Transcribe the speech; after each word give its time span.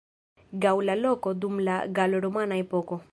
Gaŭla 0.63 0.95
loko 1.01 1.33
dum 1.45 1.61
la 1.69 1.77
galo-romana 1.99 2.59
epoko. 2.67 3.03